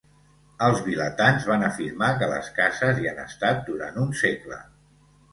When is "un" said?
4.05-4.09